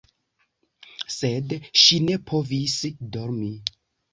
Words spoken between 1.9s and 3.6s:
ne povis dormi.